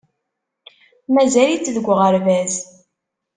[1.13, 2.53] Mazal-itt deg uɣerbaz.